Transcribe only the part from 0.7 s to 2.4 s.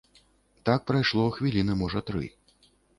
прайшло хвіліны можа тры.